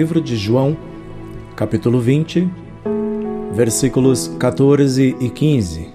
Livro 0.00 0.18
de 0.18 0.34
João, 0.34 0.78
capítulo 1.54 2.00
20, 2.00 2.48
versículos 3.52 4.28
14 4.38 5.14
e 5.20 5.28
15. 5.28 5.88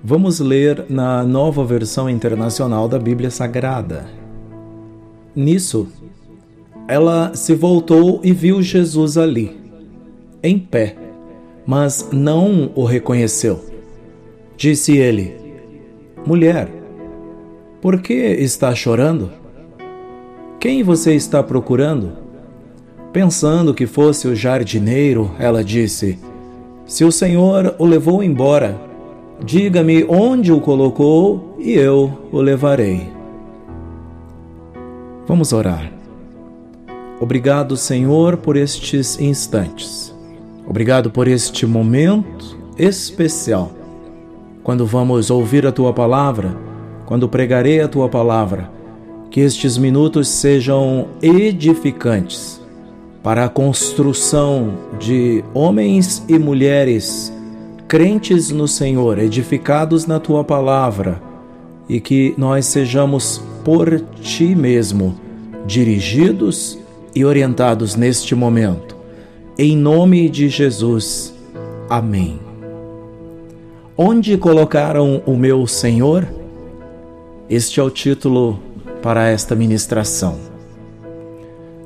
Vamos 0.00 0.38
ler 0.38 0.86
na 0.88 1.24
nova 1.24 1.64
versão 1.64 2.08
internacional 2.08 2.86
da 2.86 3.00
Bíblia 3.00 3.32
Sagrada. 3.32 4.06
Nisso, 5.34 5.88
ela 6.86 7.34
se 7.34 7.52
voltou 7.52 8.20
e 8.22 8.32
viu 8.32 8.62
Jesus 8.62 9.18
ali, 9.18 9.58
em 10.40 10.56
pé, 10.56 10.94
mas 11.66 12.10
não 12.12 12.70
o 12.76 12.84
reconheceu. 12.84 13.58
Disse 14.56 14.96
ele: 14.96 15.34
Mulher, 16.24 16.68
por 17.80 18.00
que 18.00 18.14
está 18.14 18.72
chorando? 18.72 19.32
Quem 20.60 20.84
você 20.84 21.16
está 21.16 21.42
procurando? 21.42 22.21
Pensando 23.12 23.74
que 23.74 23.86
fosse 23.86 24.26
o 24.26 24.34
jardineiro, 24.34 25.32
ela 25.38 25.62
disse: 25.62 26.18
Se 26.86 27.04
o 27.04 27.12
Senhor 27.12 27.74
o 27.78 27.84
levou 27.84 28.22
embora, 28.22 28.80
diga-me 29.44 30.02
onde 30.04 30.50
o 30.50 30.60
colocou 30.60 31.54
e 31.58 31.72
eu 31.72 32.10
o 32.32 32.40
levarei. 32.40 33.06
Vamos 35.26 35.52
orar. 35.52 35.92
Obrigado, 37.20 37.76
Senhor, 37.76 38.38
por 38.38 38.56
estes 38.56 39.20
instantes. 39.20 40.14
Obrigado 40.66 41.10
por 41.10 41.28
este 41.28 41.66
momento 41.66 42.56
especial. 42.78 43.72
Quando 44.62 44.86
vamos 44.86 45.30
ouvir 45.30 45.66
a 45.66 45.72
tua 45.72 45.92
palavra, 45.92 46.56
quando 47.04 47.28
pregarei 47.28 47.82
a 47.82 47.88
tua 47.88 48.08
palavra, 48.08 48.70
que 49.30 49.40
estes 49.40 49.76
minutos 49.76 50.28
sejam 50.28 51.08
edificantes 51.20 52.61
para 53.22 53.44
a 53.44 53.48
construção 53.48 54.78
de 54.98 55.44
homens 55.54 56.24
e 56.28 56.38
mulheres 56.38 57.32
crentes 57.86 58.50
no 58.50 58.66
Senhor, 58.66 59.18
edificados 59.18 60.06
na 60.06 60.18
tua 60.18 60.42
palavra, 60.42 61.22
e 61.88 62.00
que 62.00 62.34
nós 62.36 62.66
sejamos 62.66 63.42
por 63.64 64.00
ti 64.20 64.54
mesmo 64.54 65.14
dirigidos 65.66 66.78
e 67.14 67.24
orientados 67.24 67.94
neste 67.94 68.34
momento. 68.34 68.96
Em 69.58 69.76
nome 69.76 70.28
de 70.28 70.48
Jesus. 70.48 71.34
Amém. 71.88 72.40
Onde 73.96 74.38
colocaram 74.38 75.22
o 75.26 75.36
meu 75.36 75.66
Senhor? 75.66 76.26
Este 77.48 77.78
é 77.78 77.82
o 77.82 77.90
título 77.90 78.58
para 79.02 79.28
esta 79.28 79.54
ministração. 79.54 80.51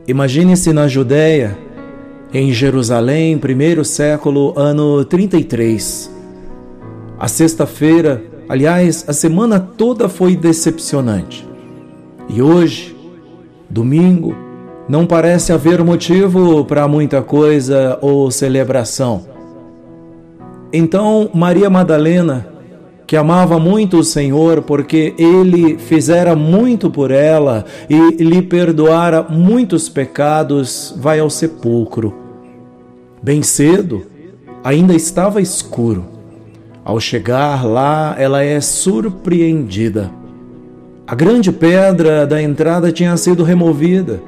Imagine-se 0.09 0.73
na 0.73 0.87
Judéia, 0.87 1.59
em 2.33 2.53
Jerusalém, 2.53 3.37
primeiro 3.39 3.85
século, 3.85 4.53
ano 4.57 5.05
33. 5.05 6.09
A 7.19 7.27
sexta-feira, 7.27 8.23
aliás, 8.49 9.05
a 9.09 9.13
semana 9.13 9.59
toda 9.59 10.09
foi 10.09 10.37
decepcionante. 10.37 11.45
E 12.29 12.41
hoje, 12.41 12.97
domingo, 13.69 14.33
não 14.89 15.05
parece 15.05 15.53
haver 15.53 15.83
motivo 15.83 16.65
para 16.65 16.87
muita 16.87 17.21
coisa 17.21 17.99
ou 18.01 18.31
celebração. 18.31 19.27
Então, 20.73 21.29
Maria 21.35 21.69
Madalena 21.69 22.56
que 23.07 23.17
amava 23.17 23.59
muito 23.59 23.99
o 23.99 24.05
Senhor 24.05 24.63
porque 24.63 25.15
ele 25.17 25.79
fizera 25.79 26.35
muito 26.35 26.91
por 26.91 27.11
ela 27.11 27.65
e 27.89 28.23
lhe 28.23 28.43
perdoara 28.43 29.23
muitos 29.23 29.89
pecados, 29.89 30.93
vai 30.99 31.21
ao 31.21 31.31
sepulcro. 31.31 32.13
Bem 33.23 33.43
cedo, 33.43 34.07
ainda 34.65 34.93
estava 34.93 35.41
escuro. 35.41 36.05
Ao 36.85 36.99
chegar 36.99 37.65
lá, 37.65 38.15
ela 38.19 38.43
é 38.43 38.61
surpreendida. 38.61 40.11
A 41.07 41.15
grande 41.15 41.53
pedra 41.53 42.27
da 42.27 42.43
entrada 42.43 42.91
tinha 42.91 43.17
sido 43.17 43.45
removida. 43.45 44.21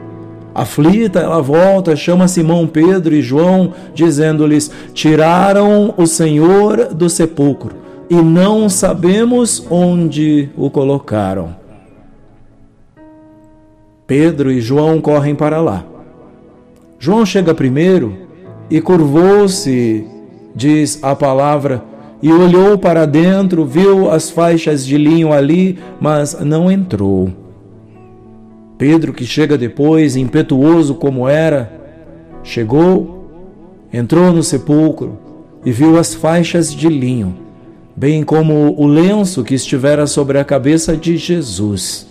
Aflita, 0.55 1.21
ela 1.21 1.41
volta, 1.41 1.95
chama 1.95 2.27
Simão 2.27 2.67
Pedro 2.67 3.15
e 3.15 3.23
João, 3.23 3.75
dizendo-lhes: 3.95 4.71
Tiraram 4.93 5.95
o 5.97 6.07
Senhor 6.07 6.95
do 6.95 7.09
sepulcro 7.09 7.88
e 8.11 8.17
não 8.17 8.69
sabemos 8.69 9.67
onde 9.71 10.49
o 10.57 10.71
colocaram. 10.71 11.55
Pedro 14.07 14.51
e 14.51 14.61
João 14.61 15.01
correm 15.01 15.35
para 15.35 15.61
lá. 15.61 15.85
João 16.99 17.27
chega 17.27 17.55
primeiro 17.55 18.17
e 18.71 18.81
curvou-se, 18.81 20.07
diz 20.55 21.03
a 21.03 21.15
palavra, 21.15 21.85
e 22.23 22.33
olhou 22.33 22.79
para 22.79 23.07
dentro, 23.07 23.65
viu 23.65 24.11
as 24.11 24.31
faixas 24.31 24.85
de 24.85 24.97
linho 24.97 25.33
ali, 25.33 25.79
mas 26.01 26.41
não 26.41 26.73
entrou. 26.73 27.31
Pedro, 28.79 29.13
que 29.13 29.25
chega 29.27 29.59
depois, 29.59 30.17
impetuoso 30.17 30.95
como 30.95 31.29
era, 31.29 31.71
chegou, 32.43 33.31
entrou 33.93 34.33
no 34.33 34.43
sepulcro 34.43 35.19
e 35.65 35.71
viu 35.71 35.99
as 35.99 36.15
faixas 36.15 36.75
de 36.75 36.89
linho 36.89 37.48
bem 37.99 38.23
como 38.23 38.81
o 38.81 38.87
lenço 38.87 39.43
que 39.43 39.57
estivera 39.57 40.07
sobre 40.07 40.39
a 40.39 40.45
cabeça 40.45 40.97
de 40.97 41.17
Jesus. 41.17 42.07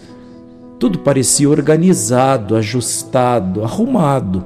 Tudo 0.78 1.00
parecia 1.00 1.50
organizado, 1.50 2.58
ajustado, 2.58 3.64
arrumado. 3.64 4.44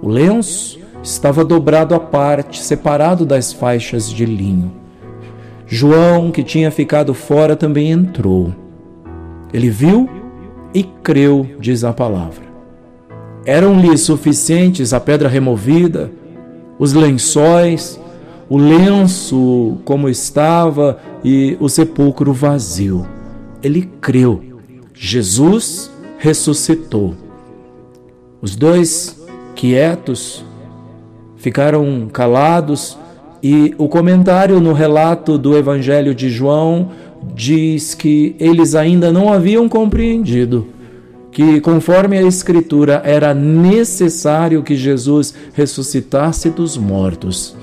O 0.00 0.08
lenço 0.08 0.80
estava 1.02 1.44
dobrado 1.44 1.94
à 1.94 2.00
parte, 2.00 2.62
separado 2.62 3.26
das 3.26 3.52
faixas 3.52 4.10
de 4.10 4.24
linho. 4.24 4.72
João, 5.66 6.30
que 6.30 6.42
tinha 6.42 6.70
ficado 6.70 7.12
fora, 7.12 7.54
também 7.54 7.90
entrou. 7.90 8.54
Ele 9.52 9.68
viu 9.68 10.08
e 10.72 10.84
creu, 10.84 11.46
diz 11.60 11.84
a 11.84 11.92
palavra. 11.92 12.44
Eram-lhe 13.44 13.98
suficientes 13.98 14.94
a 14.94 15.00
pedra 15.00 15.28
removida, 15.28 16.10
os 16.78 16.94
lençóis, 16.94 18.00
o 18.52 18.58
lenço 18.58 19.78
como 19.82 20.10
estava 20.10 20.98
e 21.24 21.56
o 21.58 21.70
sepulcro 21.70 22.34
vazio. 22.34 23.06
Ele 23.62 23.88
creu. 23.98 24.42
Jesus 24.92 25.90
ressuscitou. 26.18 27.14
Os 28.42 28.54
dois 28.54 29.18
quietos 29.54 30.44
ficaram 31.34 32.10
calados 32.12 32.98
e 33.42 33.74
o 33.78 33.88
comentário 33.88 34.60
no 34.60 34.74
relato 34.74 35.38
do 35.38 35.56
Evangelho 35.56 36.14
de 36.14 36.28
João 36.28 36.90
diz 37.34 37.94
que 37.94 38.36
eles 38.38 38.74
ainda 38.74 39.10
não 39.10 39.32
haviam 39.32 39.66
compreendido 39.66 40.66
que, 41.30 41.58
conforme 41.62 42.18
a 42.18 42.22
Escritura, 42.22 43.00
era 43.02 43.32
necessário 43.32 44.62
que 44.62 44.76
Jesus 44.76 45.32
ressuscitasse 45.54 46.50
dos 46.50 46.76
mortos. 46.76 47.61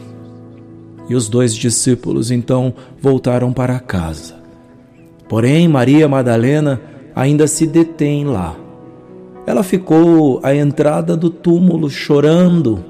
E 1.09 1.15
os 1.15 1.27
dois 1.27 1.55
discípulos 1.55 2.29
então 2.29 2.71
voltaram 3.01 3.51
para 3.51 3.79
casa. 3.79 4.35
Porém, 5.27 5.67
Maria 5.67 6.07
Madalena 6.07 6.79
ainda 7.15 7.47
se 7.47 7.65
detém 7.65 8.25
lá. 8.25 8.55
Ela 9.47 9.63
ficou 9.63 10.39
à 10.43 10.55
entrada 10.55 11.17
do 11.17 11.31
túmulo 11.31 11.89
chorando. 11.89 12.85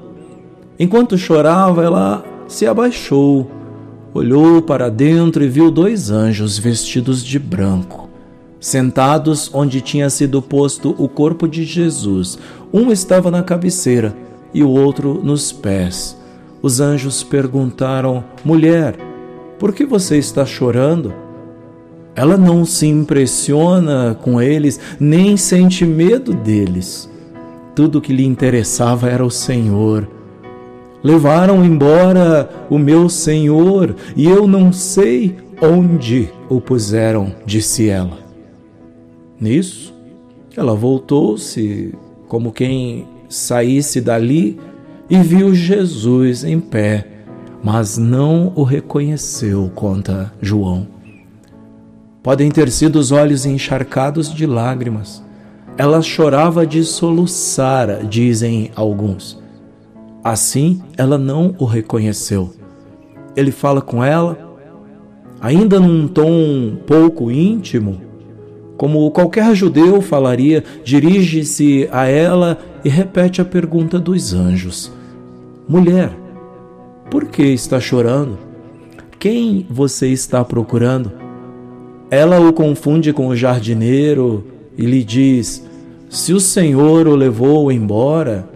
Enquanto 0.78 1.16
chorava, 1.16 1.82
ela 1.82 2.22
se 2.46 2.66
abaixou, 2.66 3.50
olhou 4.12 4.60
para 4.60 4.90
dentro 4.90 5.42
e 5.42 5.48
viu 5.48 5.70
dois 5.70 6.10
anjos 6.10 6.58
vestidos 6.58 7.24
de 7.24 7.38
branco, 7.38 8.10
sentados 8.58 9.50
onde 9.54 9.80
tinha 9.80 10.10
sido 10.10 10.42
posto 10.42 10.94
o 10.98 11.08
corpo 11.08 11.48
de 11.48 11.64
Jesus. 11.64 12.38
Um 12.72 12.90
estava 12.90 13.30
na 13.30 13.42
cabeceira 13.42 14.14
e 14.52 14.62
o 14.62 14.68
outro 14.68 15.20
nos 15.22 15.52
pés 15.52 16.19
os 16.62 16.80
anjos 16.80 17.22
perguntaram: 17.22 18.24
Mulher, 18.44 18.96
por 19.58 19.74
que 19.74 19.84
você 19.84 20.18
está 20.18 20.44
chorando? 20.44 21.12
Ela 22.14 22.36
não 22.36 22.64
se 22.64 22.86
impressiona 22.86 24.18
com 24.20 24.40
eles, 24.42 24.80
nem 24.98 25.36
sente 25.36 25.84
medo 25.84 26.34
deles. 26.34 27.10
Tudo 27.74 27.98
o 27.98 28.00
que 28.00 28.12
lhe 28.12 28.26
interessava 28.26 29.08
era 29.08 29.24
o 29.24 29.30
Senhor. 29.30 30.08
Levaram 31.02 31.64
embora 31.64 32.50
o 32.68 32.78
meu 32.78 33.08
Senhor 33.08 33.94
e 34.16 34.26
eu 34.26 34.46
não 34.46 34.72
sei 34.72 35.36
onde 35.62 36.28
o 36.48 36.60
puseram, 36.60 37.34
disse 37.46 37.88
ela. 37.88 38.18
Nisso, 39.40 39.94
ela 40.54 40.74
voltou-se 40.74 41.94
como 42.28 42.52
quem 42.52 43.06
saísse 43.28 44.00
dali 44.00 44.58
e 45.10 45.18
viu 45.18 45.52
Jesus 45.52 46.44
em 46.44 46.60
pé, 46.60 47.04
mas 47.64 47.98
não 47.98 48.52
o 48.54 48.62
reconheceu, 48.62 49.70
conta 49.74 50.32
João. 50.40 50.86
Podem 52.22 52.48
ter 52.50 52.70
sido 52.70 52.96
os 52.96 53.10
olhos 53.10 53.44
encharcados 53.44 54.32
de 54.32 54.46
lágrimas, 54.46 55.22
Ela 55.78 56.02
chorava 56.02 56.66
de 56.66 56.84
soluçar, 56.84 58.04
dizem 58.04 58.70
alguns. 58.76 59.40
Assim, 60.22 60.82
ela 60.94 61.16
não 61.16 61.54
o 61.58 61.64
reconheceu. 61.64 62.52
Ele 63.34 63.50
fala 63.50 63.80
com 63.80 64.04
ela, 64.04 64.36
ainda 65.40 65.80
num 65.80 66.06
tom 66.06 66.76
pouco 66.86 67.30
íntimo, 67.30 68.02
como 68.76 69.10
qualquer 69.10 69.54
judeu 69.54 70.02
falaria, 70.02 70.62
dirige-se 70.84 71.88
a 71.90 72.06
ela 72.06 72.58
e 72.84 72.88
repete 72.90 73.40
a 73.40 73.44
pergunta 73.44 73.98
dos 73.98 74.34
anjos: 74.34 74.92
Mulher, 75.68 76.10
por 77.10 77.26
que 77.26 77.42
está 77.42 77.80
chorando? 77.80 78.38
Quem 79.18 79.66
você 79.68 80.08
está 80.08 80.44
procurando? 80.44 81.12
Ela 82.10 82.40
o 82.40 82.52
confunde 82.52 83.12
com 83.12 83.28
o 83.28 83.36
jardineiro 83.36 84.44
e 84.76 84.84
lhe 84.84 85.04
diz: 85.04 85.64
Se 86.08 86.32
o 86.32 86.40
Senhor 86.40 87.06
o 87.06 87.14
levou 87.14 87.70
embora, 87.70 88.48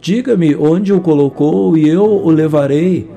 diga-me 0.00 0.54
onde 0.54 0.92
o 0.92 1.00
colocou 1.00 1.78
e 1.78 1.88
eu 1.88 2.04
o 2.04 2.30
levarei. 2.30 3.08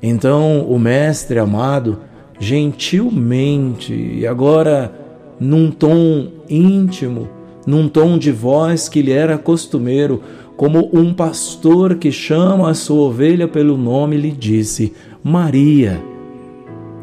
Então 0.00 0.62
o 0.62 0.78
mestre 0.78 1.38
amado, 1.38 1.98
gentilmente 2.38 3.92
e 3.92 4.26
agora 4.26 4.92
num 5.40 5.70
tom 5.70 6.28
íntimo, 6.48 7.28
num 7.66 7.88
tom 7.88 8.16
de 8.16 8.30
voz 8.30 8.88
que 8.88 9.02
lhe 9.02 9.12
era 9.12 9.38
costumeiro, 9.38 10.22
como 10.58 10.90
um 10.92 11.14
pastor 11.14 11.94
que 11.94 12.10
chama 12.10 12.68
a 12.68 12.74
sua 12.74 13.06
ovelha 13.06 13.46
pelo 13.46 13.78
nome, 13.78 14.16
lhe 14.16 14.32
disse: 14.32 14.92
Maria. 15.22 16.02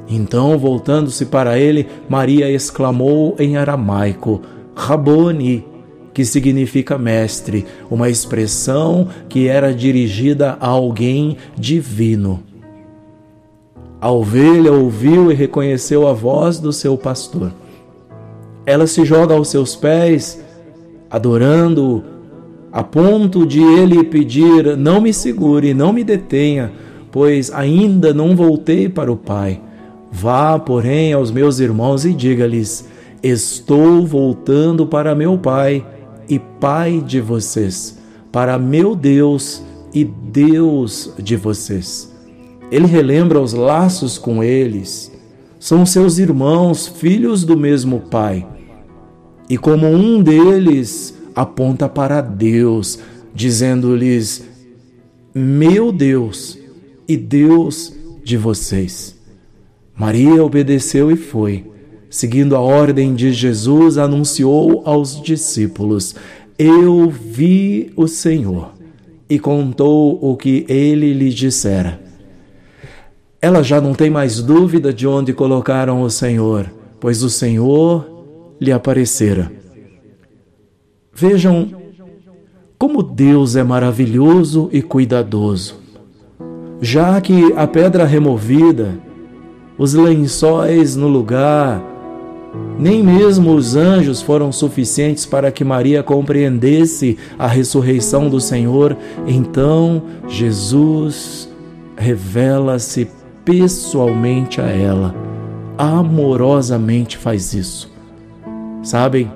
Então, 0.10 0.57
voltando-se 0.57 1.28
para 1.28 1.57
ele, 1.57 1.88
Maria 2.10 2.52
exclamou 2.52 3.34
em 3.40 3.56
aramaico: 3.56 4.42
Raboni, 4.75 5.66
que 6.13 6.25
significa 6.25 6.98
mestre, 6.98 7.66
uma 7.90 8.10
expressão 8.10 9.07
que 9.30 9.48
era 9.48 9.74
dirigida 9.74 10.57
a 10.60 10.68
alguém 10.68 11.38
divino. 11.57 12.44
A 14.02 14.12
ovelha 14.12 14.74
ouviu 14.74 15.31
e 15.31 15.34
reconheceu 15.34 16.10
a 16.10 16.12
voz 16.12 16.60
do 16.60 16.74
seu 16.74 16.98
pastor. 16.98 17.54
Ela 18.66 18.86
se 18.86 19.06
joga 19.06 19.34
aos 19.34 19.48
seus 19.48 19.78
pés, 19.78 20.44
adorando-o, 21.10 22.15
a 22.75 22.83
ponto 22.83 23.45
de 23.45 23.63
ele 23.63 24.04
pedir: 24.04 24.75
Não 24.75 25.00
me 25.00 25.13
segure, 25.13 25.74
não 25.74 25.94
me 25.94 26.04
detenha, 26.04 26.74
pois 27.10 27.50
ainda 27.54 28.13
não 28.13 28.36
voltei 28.36 28.89
para 28.89 29.10
o 29.10 29.16
Pai. 29.16 29.62
Vá, 30.12 30.60
porém, 30.60 31.13
aos 31.13 31.31
meus 31.31 31.60
irmãos 31.62 32.04
e 32.04 32.12
diga-lhes: 32.12 32.86
Estou 33.24 34.06
voltando 34.06 34.86
para 34.86 35.16
meu 35.16 35.38
Pai 35.38 35.88
e 36.27 36.38
Pai 36.38 37.01
de 37.01 37.22
vocês, 37.22 37.98
para 38.30 38.60
meu 38.60 38.94
Deus 38.94 39.63
e 39.94 40.04
Deus 40.04 41.13
de 41.18 41.38
vocês. 41.38 42.13
Ele 42.69 42.88
relembra 42.88 43.39
os 43.39 43.54
laços 43.54 44.18
com 44.18 44.44
eles. 44.44 45.10
São 45.57 45.86
seus 45.86 46.18
irmãos, 46.18 46.89
filhos 46.89 47.45
do 47.45 47.56
mesmo 47.56 48.01
Pai. 48.12 48.45
E 49.50 49.57
como 49.57 49.88
um 49.88 50.21
deles 50.21 51.16
aponta 51.36 51.90
para 51.90 52.22
Deus, 52.22 53.00
dizendo-lhes: 53.34 54.44
Meu 55.34 55.92
Deus 55.92 56.58
e 57.08 57.18
Deus 57.18 57.94
de 58.24 58.38
vocês. 58.38 59.16
Maria 59.96 60.44
obedeceu 60.44 61.12
e 61.12 61.16
foi. 61.16 61.66
Seguindo 62.10 62.56
a 62.56 62.60
ordem 62.60 63.14
de 63.14 63.34
Jesus, 63.34 63.98
anunciou 63.98 64.84
aos 64.86 65.22
discípulos: 65.22 66.16
Eu 66.58 67.10
vi 67.10 67.92
o 67.96 68.08
Senhor, 68.08 68.74
e 69.30 69.38
contou 69.38 70.18
o 70.22 70.38
que 70.38 70.66
ele 70.70 71.14
lhe 71.14 71.30
dissera. 71.30 72.02
Ela 73.42 73.62
já 73.62 73.80
não 73.80 73.94
tem 73.94 74.10
mais 74.10 74.42
dúvida 74.42 74.94
de 74.94 75.06
onde 75.06 75.34
colocaram 75.34 76.02
o 76.02 76.10
Senhor, 76.10 76.72
pois 77.00 77.22
o 77.22 77.30
Senhor 77.30 78.10
lhe 78.60 78.72
aparecera. 78.72 79.52
Vejam 81.16 81.70
como 82.78 83.02
Deus 83.02 83.56
é 83.56 83.64
maravilhoso 83.64 84.70
e 84.72 84.82
cuidadoso. 84.82 85.76
Já 86.82 87.20
que 87.22 87.54
a 87.56 87.66
pedra 87.66 88.06
removida 88.06 89.00
os 89.78 89.94
lençóis 89.94 90.96
no 90.96 91.08
lugar. 91.08 91.82
Nem 92.80 93.04
mesmo 93.04 93.54
os 93.54 93.76
anjos 93.76 94.22
foram 94.22 94.52
suficientes 94.52 95.26
para 95.26 95.52
que 95.52 95.64
Maria 95.64 96.02
compreendesse 96.02 97.18
a 97.38 97.48
ressurreição 97.48 98.30
do 98.30 98.40
Senhor. 98.40 98.96
Então 99.28 100.02
Jesus 100.28 101.50
revela-se 101.98 103.10
pessoalmente 103.44 104.60
a 104.60 104.66
ela, 104.66 105.14
amorosamente 105.78 107.18
faz 107.18 107.54
isso. 107.54 107.94
Sabem, 108.82 109.32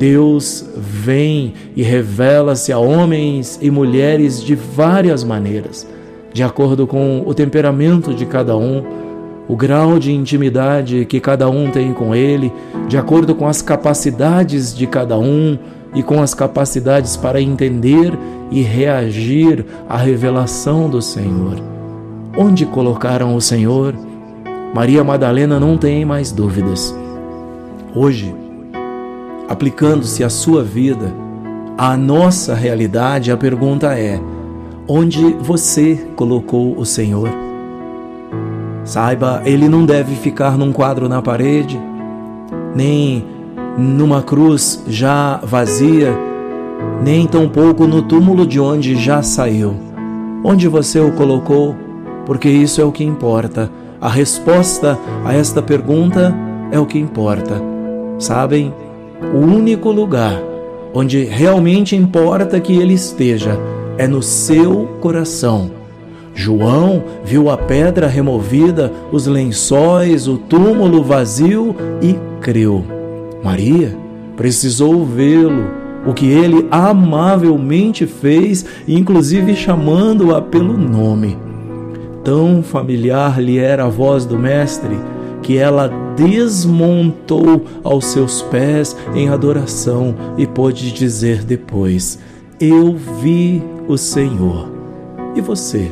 Deus 0.00 0.64
vem 0.78 1.52
e 1.76 1.82
revela-se 1.82 2.72
a 2.72 2.78
homens 2.78 3.58
e 3.60 3.70
mulheres 3.70 4.42
de 4.42 4.54
várias 4.54 5.22
maneiras, 5.22 5.86
de 6.32 6.42
acordo 6.42 6.86
com 6.86 7.22
o 7.26 7.34
temperamento 7.34 8.14
de 8.14 8.24
cada 8.24 8.56
um 8.56 8.82
o 9.46 9.54
grau 9.54 9.98
de 9.98 10.10
intimidade 10.10 11.04
que 11.04 11.20
cada 11.20 11.50
um 11.50 11.70
tem 11.70 11.92
com 11.92 12.14
Ele, 12.14 12.50
de 12.88 12.96
acordo 12.96 13.34
com 13.34 13.46
as 13.46 13.60
capacidades 13.60 14.74
de 14.74 14.86
cada 14.86 15.18
um 15.18 15.58
e 15.94 16.02
com 16.02 16.22
as 16.22 16.32
capacidades 16.32 17.14
para 17.18 17.42
entender 17.42 18.16
e 18.50 18.62
reagir 18.62 19.66
à 19.86 19.98
revelação 19.98 20.88
do 20.88 21.02
Senhor. 21.02 21.56
Onde 22.38 22.64
colocaram 22.64 23.34
o 23.36 23.40
Senhor? 23.40 23.94
Maria 24.72 25.04
Madalena 25.04 25.60
não 25.60 25.76
tem 25.76 26.06
mais 26.06 26.32
dúvidas. 26.32 26.94
Hoje, 27.94 28.32
aplicando-se 29.50 30.22
à 30.22 30.30
sua 30.30 30.62
vida, 30.62 31.12
à 31.76 31.96
nossa 31.96 32.54
realidade, 32.54 33.32
a 33.32 33.36
pergunta 33.36 33.98
é: 33.98 34.20
onde 34.86 35.32
você 35.40 36.06
colocou 36.14 36.78
o 36.78 36.86
Senhor? 36.86 37.28
Saiba, 38.84 39.42
ele 39.44 39.68
não 39.68 39.84
deve 39.84 40.14
ficar 40.14 40.56
num 40.56 40.72
quadro 40.72 41.08
na 41.08 41.20
parede, 41.20 41.80
nem 42.76 43.24
numa 43.76 44.22
cruz 44.22 44.84
já 44.86 45.40
vazia, 45.42 46.16
nem 47.02 47.26
tampouco 47.26 47.88
no 47.88 48.02
túmulo 48.02 48.46
de 48.46 48.60
onde 48.60 48.94
já 48.94 49.20
saiu. 49.20 49.74
Onde 50.44 50.68
você 50.68 51.00
o 51.00 51.10
colocou? 51.12 51.74
Porque 52.24 52.48
isso 52.48 52.80
é 52.80 52.84
o 52.84 52.92
que 52.92 53.02
importa. 53.02 53.68
A 54.00 54.08
resposta 54.08 54.96
a 55.24 55.34
esta 55.34 55.60
pergunta 55.60 56.32
é 56.70 56.78
o 56.78 56.86
que 56.86 56.98
importa. 56.98 57.60
Sabem, 58.18 58.72
o 59.34 59.38
único 59.38 59.90
lugar 59.90 60.40
onde 60.92 61.24
realmente 61.24 61.94
importa 61.94 62.60
que 62.60 62.76
ele 62.76 62.94
esteja 62.94 63.58
é 63.96 64.06
no 64.06 64.22
seu 64.22 64.86
coração 65.00 65.80
João 66.34 67.02
viu 67.24 67.50
a 67.50 67.56
pedra 67.56 68.06
removida, 68.06 68.92
os 69.12 69.26
lençóis, 69.26 70.28
o 70.28 70.38
túmulo 70.38 71.02
vazio 71.02 71.74
e 72.00 72.16
creu. 72.40 72.84
Maria 73.42 73.96
precisou 74.36 75.04
vê-lo, 75.04 75.64
o 76.06 76.14
que 76.14 76.26
ele 76.26 76.66
amavelmente 76.70 78.06
fez, 78.06 78.64
inclusive 78.88 79.54
chamando-a 79.54 80.40
pelo 80.40 80.78
nome. 80.78 81.36
Tão 82.24 82.62
familiar 82.62 83.40
lhe 83.40 83.58
era 83.58 83.84
a 83.84 83.88
voz 83.88 84.24
do 84.24 84.38
Mestre 84.38 84.98
que 85.42 85.58
ela 85.58 85.90
desmontou 86.24 87.64
aos 87.82 88.06
seus 88.06 88.42
pés 88.42 88.96
em 89.14 89.28
adoração 89.28 90.14
e 90.36 90.46
pôde 90.46 90.92
dizer 90.92 91.44
depois: 91.44 92.18
Eu 92.60 92.94
vi 92.94 93.62
o 93.88 93.96
Senhor. 93.96 94.68
E 95.34 95.40
você? 95.40 95.90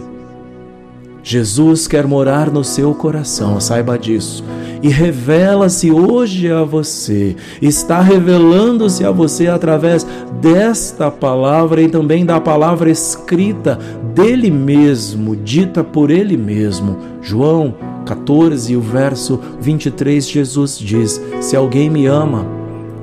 Jesus 1.23 1.87
quer 1.87 2.07
morar 2.07 2.51
no 2.51 2.65
seu 2.65 2.95
coração, 2.95 3.61
saiba 3.61 3.99
disso. 3.99 4.45
E 4.83 4.89
revela-se 4.89 5.91
hoje 5.91 6.51
a 6.51 6.63
você, 6.63 7.35
está 7.61 8.01
revelando-se 8.01 9.05
a 9.05 9.11
você 9.11 9.49
através 9.49 10.07
desta 10.41 11.11
palavra 11.11 11.83
e 11.83 11.89
também 11.89 12.25
da 12.25 12.41
palavra 12.41 12.91
escrita 12.91 13.79
dele 14.15 14.51
mesmo, 14.51 15.35
dita 15.35 15.83
por 15.83 16.11
ele 16.11 16.37
mesmo. 16.37 16.97
João 17.21 17.75
14, 18.07 18.77
o 18.77 18.81
verso 18.81 19.41
23, 19.61 20.29
Jesus 20.29 20.79
diz: 20.79 21.21
Se 21.41 21.57
alguém 21.57 21.91
me 21.91 22.07
ama, 22.07 22.47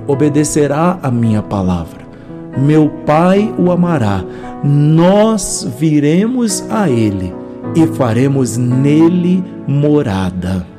obedecerá 0.08 1.00
a 1.01 1.12
minha 1.12 1.41
palavra. 1.41 2.05
Meu 2.58 2.89
Pai 3.05 3.53
o 3.58 3.70
amará, 3.70 4.24
nós 4.63 5.67
viremos 5.77 6.63
a 6.70 6.89
ele 6.89 7.34
e 7.75 7.86
faremos 7.86 8.58
nele 8.58 9.44
morada. 9.67 10.75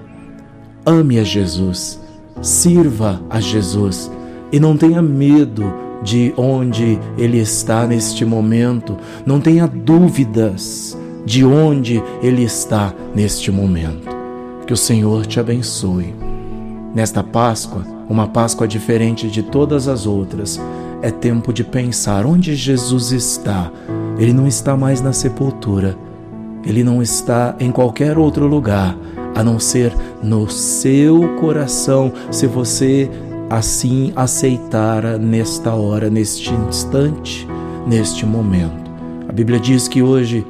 Ame 0.88 1.19
a 1.19 1.25
Jesus, 1.25 2.00
sirva 2.40 3.21
a 3.28 3.40
Jesus, 3.40 4.09
E 4.52 4.61
não 4.61 4.76
tenha 4.76 5.02
medo 5.02 5.75
de 6.00 6.33
onde 6.37 6.97
Ele 7.19 7.38
está 7.38 7.85
neste 7.88 8.25
momento, 8.25 8.97
não 9.26 9.40
tenha 9.40 9.66
dúvidas 9.66 10.97
de 11.25 11.45
onde 11.45 12.00
Ele 12.23 12.45
está 12.45 12.95
neste 13.12 13.50
momento. 13.50 14.09
Que 14.64 14.73
o 14.73 14.76
Senhor 14.76 15.26
te 15.26 15.40
abençoe. 15.40 16.14
Nesta 16.95 17.21
Páscoa, 17.21 17.83
uma 18.09 18.28
Páscoa 18.28 18.69
diferente 18.69 19.28
de 19.28 19.43
todas 19.43 19.88
as 19.88 20.07
outras, 20.07 20.61
é 21.02 21.11
tempo 21.11 21.52
de 21.52 21.64
pensar 21.64 22.25
onde 22.25 22.55
Jesus 22.55 23.11
está. 23.11 23.73
Ele 24.21 24.33
não 24.33 24.47
está 24.47 24.76
mais 24.76 25.00
na 25.00 25.12
sepultura, 25.12 25.99
ele 26.64 26.85
não 26.85 27.02
está 27.02 27.57
em 27.59 27.73
qualquer 27.73 28.16
outro 28.16 28.47
lugar 28.47 28.97
a 29.37 29.45
não 29.45 29.61
ser 29.61 29.95
no 30.23 30.49
seu 30.50 31.37
coração, 31.37 32.11
se 32.31 32.47
você 32.47 33.09
assim 33.50 34.11
aceitar 34.16 35.19
nesta 35.19 35.75
hora, 35.75 36.09
neste 36.09 36.52
instante, 36.52 37.47
neste 37.87 38.25
momento. 38.25 38.90
A 39.28 39.33
Bíblia 39.33 39.61
diz 39.61 39.87
que 39.87 40.02
hoje 40.02 40.45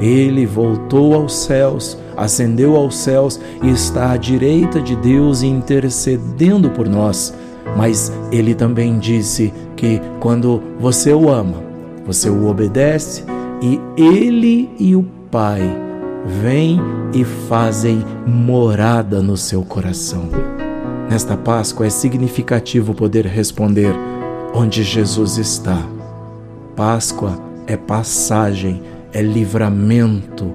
ele 0.00 0.46
voltou 0.46 1.14
aos 1.14 1.34
céus, 1.34 1.98
ascendeu 2.16 2.76
aos 2.76 2.96
céus 2.96 3.38
e 3.62 3.68
está 3.68 4.12
à 4.12 4.16
direita 4.16 4.80
de 4.80 4.96
Deus 4.96 5.42
intercedendo 5.42 6.70
por 6.70 6.88
nós. 6.88 7.34
Mas 7.76 8.10
ele 8.32 8.54
também 8.54 8.98
disse 8.98 9.52
que 9.76 10.00
quando 10.18 10.62
você 10.80 11.12
o 11.12 11.28
ama, 11.28 11.62
você 12.06 12.30
o 12.30 12.48
obedece 12.48 13.22
e 13.60 13.78
ele 13.96 14.70
e 14.78 14.96
o 14.96 15.04
Pai 15.30 15.89
vêm 16.24 16.80
e 17.12 17.24
fazem 17.24 18.04
morada 18.26 19.22
no 19.22 19.36
seu 19.36 19.62
coração. 19.62 20.28
Nesta 21.08 21.36
Páscoa 21.36 21.86
é 21.86 21.90
significativo 21.90 22.94
poder 22.94 23.26
responder 23.26 23.92
onde 24.54 24.82
Jesus 24.82 25.38
está. 25.38 25.82
Páscoa 26.76 27.38
é 27.66 27.76
passagem, 27.76 28.82
é 29.12 29.20
livramento, 29.20 30.54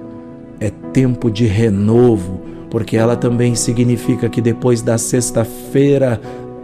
é 0.58 0.70
tempo 0.92 1.30
de 1.30 1.46
renovo, 1.46 2.40
porque 2.70 2.96
ela 2.96 3.16
também 3.16 3.54
significa 3.54 4.28
que 4.28 4.40
depois 4.40 4.80
da 4.80 4.96
sexta-feira 4.96 6.20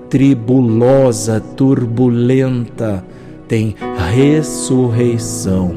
tribulosa, 0.08 1.40
turbulenta, 1.56 3.04
tem 3.46 3.74
ressurreição, 4.14 5.74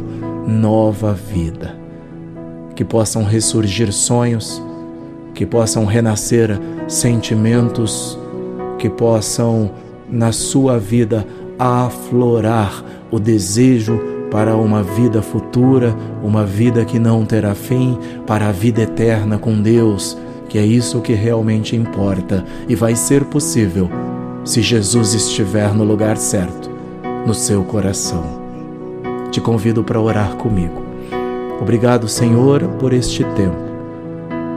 nova 0.47 1.13
vida 1.13 1.74
que 2.75 2.83
possam 2.83 3.23
ressurgir 3.23 3.91
sonhos, 3.91 4.61
que 5.33 5.45
possam 5.45 5.85
renascer 5.85 6.59
sentimentos, 6.87 8.17
que 8.77 8.89
possam 8.89 9.71
na 10.09 10.31
sua 10.31 10.77
vida 10.77 11.25
aflorar 11.57 12.83
o 13.09 13.19
desejo 13.19 13.99
para 14.29 14.55
uma 14.55 14.83
vida 14.83 15.21
futura, 15.21 15.95
uma 16.21 16.45
vida 16.45 16.83
que 16.83 16.99
não 16.99 17.25
terá 17.25 17.55
fim, 17.55 17.97
para 18.27 18.49
a 18.49 18.51
vida 18.51 18.81
eterna 18.81 19.37
com 19.37 19.61
Deus, 19.61 20.17
que 20.49 20.57
é 20.57 20.65
isso 20.65 21.01
que 21.01 21.13
realmente 21.13 21.75
importa 21.75 22.43
e 22.67 22.75
vai 22.75 22.95
ser 22.95 23.25
possível 23.25 23.89
se 24.43 24.61
Jesus 24.61 25.13
estiver 25.13 25.73
no 25.73 25.83
lugar 25.83 26.17
certo, 26.17 26.69
no 27.25 27.33
seu 27.33 27.63
coração. 27.63 28.23
Te 29.31 29.41
convido 29.41 29.83
para 29.83 29.99
orar 29.99 30.35
comigo. 30.35 30.84
Obrigado, 31.61 32.07
Senhor, 32.07 32.63
por 32.79 32.93
este 32.93 33.23
tempo. 33.35 33.57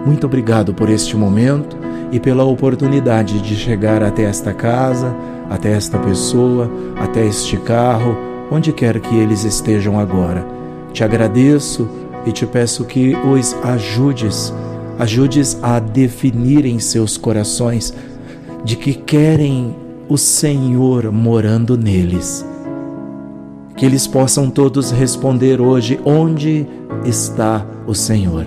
Muito 0.04 0.26
obrigado 0.26 0.74
por 0.74 0.88
este 0.88 1.16
momento 1.16 1.76
e 2.10 2.18
pela 2.18 2.44
oportunidade 2.44 3.40
de 3.40 3.54
chegar 3.54 4.02
até 4.02 4.22
esta 4.22 4.52
casa, 4.52 5.14
até 5.50 5.72
esta 5.72 5.98
pessoa, 5.98 6.70
até 6.96 7.26
este 7.26 7.56
carro, 7.58 8.16
onde 8.50 8.72
quer 8.72 8.98
que 9.00 9.14
eles 9.16 9.44
estejam 9.44 9.98
agora. 9.98 10.46
Te 10.92 11.04
agradeço 11.04 11.88
e 12.26 12.32
te 12.32 12.46
peço 12.46 12.84
que 12.84 13.14
os 13.14 13.54
ajudes, 13.62 14.52
ajudes 14.98 15.58
a 15.62 15.78
definir 15.78 16.64
em 16.64 16.78
seus 16.78 17.16
corações 17.16 17.92
de 18.64 18.76
que 18.76 18.94
querem 18.94 19.76
o 20.08 20.16
Senhor 20.16 21.12
morando 21.12 21.76
neles 21.76 22.47
que 23.78 23.86
eles 23.86 24.08
possam 24.08 24.50
todos 24.50 24.90
responder 24.90 25.60
hoje: 25.60 25.98
onde 26.04 26.66
está 27.04 27.64
o 27.86 27.94
Senhor? 27.94 28.44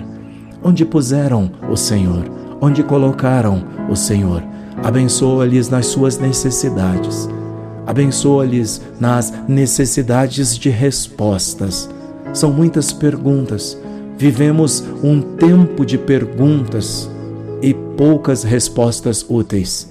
Onde 0.62 0.84
puseram 0.84 1.50
o 1.68 1.76
Senhor? 1.76 2.30
Onde 2.60 2.84
colocaram 2.84 3.64
o 3.88 3.96
Senhor? 3.96 4.44
Abençoa-lhes 4.84 5.68
nas 5.68 5.86
suas 5.86 6.18
necessidades. 6.18 7.28
Abençoa-lhes 7.86 8.80
nas 9.00 9.32
necessidades 9.48 10.56
de 10.56 10.70
respostas. 10.70 11.88
São 12.32 12.52
muitas 12.52 12.92
perguntas. 12.92 13.76
Vivemos 14.16 14.84
um 15.02 15.20
tempo 15.20 15.84
de 15.84 15.98
perguntas 15.98 17.10
e 17.60 17.74
poucas 17.74 18.44
respostas 18.44 19.24
úteis. 19.28 19.90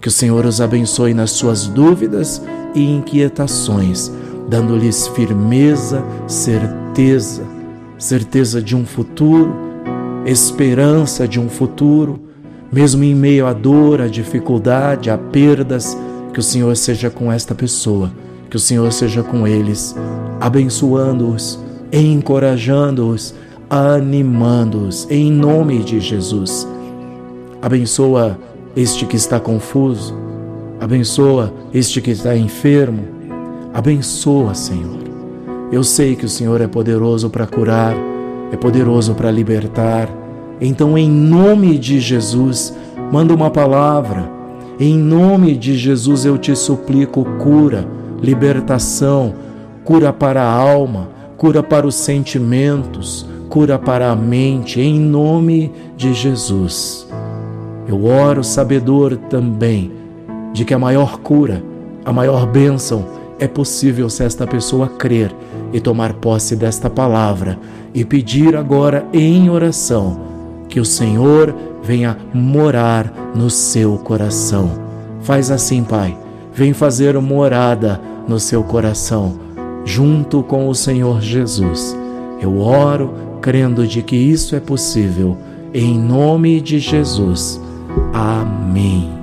Que 0.00 0.08
o 0.08 0.10
Senhor 0.10 0.46
os 0.46 0.60
abençoe 0.60 1.14
nas 1.14 1.32
suas 1.32 1.66
dúvidas 1.66 2.42
e 2.74 2.82
inquietações 2.82 4.10
dando-lhes 4.48 5.06
firmeza, 5.08 6.02
certeza, 6.26 7.42
certeza 7.98 8.62
de 8.62 8.74
um 8.74 8.86
futuro, 8.86 9.54
esperança 10.24 11.28
de 11.28 11.38
um 11.38 11.48
futuro, 11.48 12.18
mesmo 12.72 13.04
em 13.04 13.14
meio 13.14 13.46
à 13.46 13.52
dor, 13.52 14.00
à 14.00 14.08
dificuldade, 14.08 15.10
a 15.10 15.18
perdas, 15.18 15.96
que 16.32 16.40
o 16.40 16.42
Senhor 16.42 16.76
seja 16.76 17.10
com 17.10 17.30
esta 17.30 17.54
pessoa, 17.54 18.10
que 18.48 18.56
o 18.56 18.60
Senhor 18.60 18.90
seja 18.92 19.22
com 19.22 19.46
eles, 19.46 19.94
abençoando-os, 20.40 21.58
encorajando-os, 21.92 23.34
animando-os, 23.68 25.06
em 25.10 25.30
nome 25.30 25.82
de 25.82 26.00
Jesus. 26.00 26.66
Abençoa 27.60 28.38
este 28.76 29.04
que 29.04 29.16
está 29.16 29.40
confuso, 29.40 30.14
abençoa 30.80 31.52
este 31.74 32.00
que 32.00 32.10
está 32.10 32.36
enfermo, 32.36 33.17
Abençoa, 33.72 34.54
Senhor. 34.54 34.98
Eu 35.70 35.84
sei 35.84 36.16
que 36.16 36.24
o 36.24 36.28
Senhor 36.28 36.60
é 36.60 36.66
poderoso 36.66 37.28
para 37.28 37.46
curar, 37.46 37.94
é 38.50 38.56
poderoso 38.56 39.14
para 39.14 39.30
libertar. 39.30 40.08
Então, 40.60 40.96
em 40.96 41.10
nome 41.10 41.78
de 41.78 42.00
Jesus, 42.00 42.74
manda 43.12 43.34
uma 43.34 43.50
palavra. 43.50 44.30
Em 44.80 44.96
nome 44.96 45.54
de 45.56 45.76
Jesus, 45.76 46.24
eu 46.24 46.38
te 46.38 46.56
suplico 46.56 47.24
cura, 47.38 47.86
libertação, 48.22 49.34
cura 49.84 50.12
para 50.12 50.42
a 50.42 50.52
alma, 50.52 51.10
cura 51.36 51.62
para 51.62 51.86
os 51.86 51.94
sentimentos, 51.94 53.28
cura 53.48 53.78
para 53.78 54.10
a 54.10 54.16
mente, 54.16 54.80
em 54.80 54.98
nome 54.98 55.72
de 55.96 56.14
Jesus. 56.14 57.06
Eu 57.86 58.04
oro, 58.04 58.42
sabedor 58.42 59.16
também, 59.28 59.92
de 60.52 60.64
que 60.64 60.74
a 60.74 60.78
maior 60.78 61.18
cura, 61.18 61.62
a 62.04 62.12
maior 62.12 62.46
bênção, 62.46 63.17
é 63.38 63.46
possível 63.46 64.08
se 64.10 64.24
esta 64.24 64.46
pessoa 64.46 64.88
crer 64.88 65.34
e 65.72 65.80
tomar 65.80 66.14
posse 66.14 66.56
desta 66.56 66.90
palavra 66.90 67.58
e 67.94 68.04
pedir 68.04 68.56
agora 68.56 69.06
em 69.12 69.48
oração 69.50 70.20
que 70.68 70.80
o 70.80 70.84
Senhor 70.84 71.54
venha 71.82 72.16
morar 72.34 73.32
no 73.34 73.48
seu 73.48 73.96
coração. 73.98 74.70
Faz 75.22 75.50
assim, 75.50 75.82
Pai. 75.82 76.16
Vem 76.52 76.72
fazer 76.72 77.18
morada 77.20 78.00
no 78.26 78.40
seu 78.40 78.64
coração, 78.64 79.38
junto 79.84 80.42
com 80.42 80.68
o 80.68 80.74
Senhor 80.74 81.20
Jesus. 81.20 81.96
Eu 82.40 82.58
oro 82.58 83.14
crendo 83.40 83.86
de 83.86 84.02
que 84.02 84.16
isso 84.16 84.56
é 84.56 84.60
possível. 84.60 85.36
Em 85.72 85.98
nome 85.98 86.60
de 86.60 86.78
Jesus. 86.78 87.60
Amém. 88.12 89.17